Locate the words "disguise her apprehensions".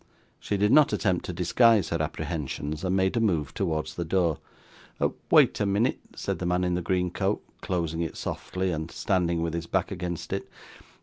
1.31-2.83